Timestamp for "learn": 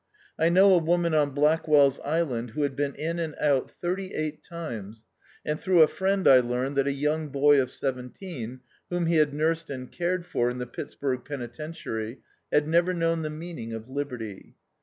6.39-6.73